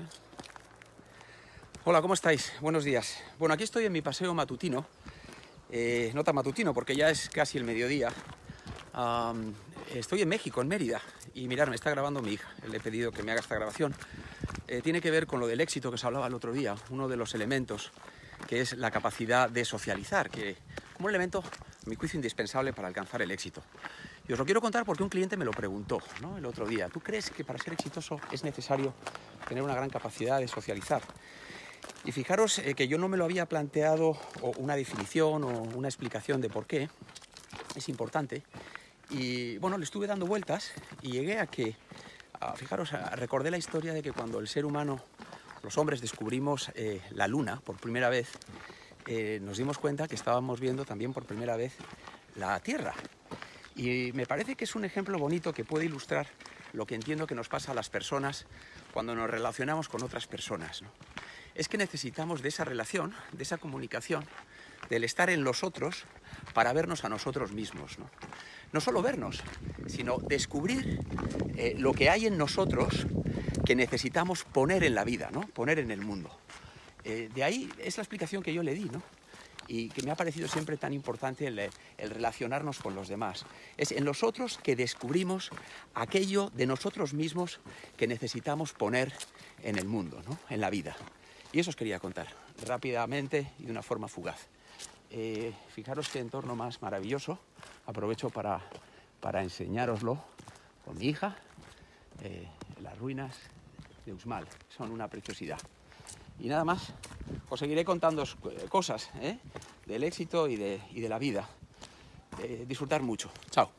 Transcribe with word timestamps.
¿eh? 0.00 0.06
Hola, 1.84 2.02
¿cómo 2.02 2.14
estáis? 2.14 2.52
Buenos 2.60 2.84
días. 2.84 3.22
Bueno, 3.38 3.54
aquí 3.54 3.64
estoy 3.64 3.86
en 3.86 3.92
mi 3.92 4.02
paseo 4.02 4.34
matutino. 4.34 4.86
Eh, 5.70 6.10
no 6.14 6.24
tan 6.24 6.34
matutino 6.34 6.74
porque 6.74 6.94
ya 6.94 7.10
es 7.10 7.28
casi 7.28 7.58
el 7.58 7.64
mediodía. 7.64 8.10
Estoy 9.94 10.22
en 10.22 10.28
México, 10.28 10.60
en 10.60 10.68
Mérida. 10.68 11.00
Y 11.34 11.48
mirar, 11.48 11.70
me 11.70 11.76
está 11.76 11.90
grabando 11.90 12.20
mi 12.20 12.32
hija. 12.32 12.48
Le 12.68 12.76
he 12.76 12.80
pedido 12.80 13.12
que 13.12 13.22
me 13.22 13.32
haga 13.32 13.40
esta 13.40 13.54
grabación. 13.54 13.94
Eh, 14.66 14.82
tiene 14.82 15.00
que 15.00 15.10
ver 15.10 15.26
con 15.26 15.40
lo 15.40 15.46
del 15.46 15.60
éxito 15.60 15.90
que 15.90 15.98
se 15.98 16.06
hablaba 16.06 16.26
el 16.26 16.34
otro 16.34 16.52
día. 16.52 16.74
Uno 16.90 17.08
de 17.08 17.16
los 17.16 17.34
elementos 17.34 17.92
que 18.46 18.60
es 18.60 18.76
la 18.76 18.90
capacidad 18.90 19.50
de 19.50 19.64
socializar, 19.64 20.30
que 20.30 20.56
como 20.94 21.08
elemento, 21.08 21.40
a 21.40 21.88
mi 21.88 21.96
juicio, 21.96 22.16
indispensable 22.18 22.72
para 22.72 22.88
alcanzar 22.88 23.22
el 23.22 23.30
éxito. 23.30 23.62
Y 24.28 24.32
os 24.32 24.38
lo 24.38 24.44
quiero 24.44 24.60
contar 24.60 24.84
porque 24.84 25.02
un 25.02 25.08
cliente 25.08 25.36
me 25.36 25.44
lo 25.44 25.52
preguntó 25.52 26.00
¿no? 26.20 26.36
el 26.36 26.44
otro 26.44 26.66
día. 26.66 26.88
¿Tú 26.88 27.00
crees 27.00 27.30
que 27.30 27.44
para 27.44 27.58
ser 27.58 27.72
exitoso 27.72 28.20
es 28.30 28.44
necesario 28.44 28.92
tener 29.48 29.62
una 29.64 29.74
gran 29.74 29.90
capacidad 29.90 30.38
de 30.38 30.46
socializar? 30.48 31.02
Y 32.04 32.12
fijaros 32.12 32.58
eh, 32.58 32.74
que 32.74 32.88
yo 32.88 32.98
no 32.98 33.08
me 33.08 33.16
lo 33.16 33.24
había 33.24 33.46
planteado 33.46 34.16
una 34.58 34.76
definición 34.76 35.44
o 35.44 35.62
una 35.74 35.88
explicación 35.88 36.40
de 36.40 36.48
por 36.48 36.66
qué. 36.66 36.88
Es 37.74 37.88
importante. 37.88 38.42
Y 39.10 39.58
bueno, 39.58 39.78
le 39.78 39.84
estuve 39.84 40.06
dando 40.06 40.26
vueltas 40.26 40.72
y 41.02 41.12
llegué 41.12 41.38
a 41.38 41.46
que, 41.46 41.76
fijaros, 42.56 42.92
recordé 43.12 43.50
la 43.50 43.58
historia 43.58 43.92
de 43.92 44.02
que 44.02 44.12
cuando 44.12 44.38
el 44.38 44.48
ser 44.48 44.64
humano, 44.64 45.02
los 45.62 45.78
hombres, 45.78 46.00
descubrimos 46.00 46.70
eh, 46.74 47.00
la 47.10 47.26
luna 47.26 47.60
por 47.64 47.76
primera 47.76 48.10
vez, 48.10 48.28
eh, 49.06 49.40
nos 49.42 49.56
dimos 49.56 49.78
cuenta 49.78 50.06
que 50.06 50.14
estábamos 50.14 50.60
viendo 50.60 50.84
también 50.84 51.12
por 51.14 51.24
primera 51.24 51.56
vez 51.56 51.72
la 52.36 52.60
Tierra. 52.60 52.94
Y 53.74 54.12
me 54.12 54.26
parece 54.26 54.56
que 54.56 54.64
es 54.64 54.74
un 54.74 54.84
ejemplo 54.84 55.18
bonito 55.18 55.52
que 55.54 55.64
puede 55.64 55.86
ilustrar 55.86 56.26
lo 56.72 56.86
que 56.86 56.94
entiendo 56.94 57.26
que 57.26 57.34
nos 57.34 57.48
pasa 57.48 57.72
a 57.72 57.74
las 57.74 57.90
personas 57.90 58.46
cuando 58.92 59.14
nos 59.14 59.30
relacionamos 59.30 59.88
con 59.88 60.02
otras 60.02 60.26
personas. 60.26 60.82
Es 61.54 61.68
que 61.68 61.78
necesitamos 61.78 62.42
de 62.42 62.50
esa 62.50 62.64
relación, 62.64 63.14
de 63.32 63.42
esa 63.42 63.58
comunicación, 63.58 64.24
del 64.90 65.04
estar 65.04 65.30
en 65.30 65.44
los 65.44 65.64
otros 65.64 66.04
para 66.54 66.72
vernos 66.72 67.04
a 67.04 67.08
nosotros 67.08 67.52
mismos. 67.52 67.98
No, 67.98 68.08
no 68.72 68.80
solo 68.80 69.02
vernos, 69.02 69.42
sino 69.86 70.18
descubrir 70.18 71.00
eh, 71.56 71.74
lo 71.78 71.92
que 71.92 72.10
hay 72.10 72.26
en 72.26 72.38
nosotros 72.38 73.06
que 73.64 73.74
necesitamos 73.74 74.44
poner 74.44 74.84
en 74.84 74.94
la 74.94 75.04
vida, 75.04 75.30
¿no? 75.32 75.40
poner 75.40 75.78
en 75.78 75.90
el 75.90 76.00
mundo. 76.00 76.30
Eh, 77.04 77.30
de 77.34 77.44
ahí 77.44 77.70
es 77.78 77.96
la 77.96 78.02
explicación 78.02 78.42
que 78.42 78.52
yo 78.52 78.62
le 78.62 78.74
di, 78.74 78.84
¿no? 78.84 79.02
Y 79.68 79.90
que 79.90 80.02
me 80.02 80.10
ha 80.10 80.16
parecido 80.16 80.48
siempre 80.48 80.76
tan 80.76 80.92
importante 80.92 81.46
el, 81.46 81.58
el 81.58 82.10
relacionarnos 82.10 82.78
con 82.78 82.94
los 82.94 83.08
demás. 83.08 83.44
Es 83.76 83.92
en 83.92 84.04
los 84.04 84.22
otros 84.22 84.58
que 84.58 84.74
descubrimos 84.74 85.50
aquello 85.94 86.50
de 86.54 86.66
nosotros 86.66 87.12
mismos 87.12 87.60
que 87.96 88.08
necesitamos 88.08 88.72
poner 88.72 89.12
en 89.62 89.78
el 89.78 89.86
mundo, 89.86 90.22
¿no? 90.26 90.38
en 90.48 90.60
la 90.60 90.70
vida. 90.70 90.96
Y 91.52 91.60
eso 91.60 91.70
os 91.70 91.76
quería 91.76 92.00
contar, 92.00 92.28
rápidamente 92.66 93.52
y 93.58 93.64
de 93.64 93.70
una 93.70 93.82
forma 93.82 94.08
fugaz. 94.08 94.48
Eh, 95.10 95.52
fijaros 95.68 96.08
qué 96.08 96.18
entorno 96.18 96.56
más 96.56 96.82
maravilloso. 96.82 97.38
Aprovecho 97.86 98.30
para, 98.30 98.60
para 99.20 99.42
enseñároslo 99.42 100.18
con 100.84 100.98
mi 100.98 101.06
hija. 101.06 101.36
eh, 102.22 102.48
las 102.82 102.98
ruinas 102.98 103.34
de 104.04 104.12
Uxmal 104.12 104.46
son 104.68 104.90
una 104.90 105.08
preciosidad. 105.08 105.58
Y 106.40 106.48
nada 106.48 106.64
más, 106.64 106.92
os 107.48 107.58
seguiré 107.58 107.84
contando 107.84 108.24
cosas 108.68 109.10
¿eh? 109.20 109.38
del 109.86 110.04
éxito 110.04 110.48
y 110.48 110.56
de, 110.56 110.80
y 110.92 111.00
de 111.00 111.08
la 111.08 111.18
vida. 111.18 111.48
Eh, 112.42 112.64
disfrutar 112.68 113.02
mucho. 113.02 113.30
Chao. 113.50 113.77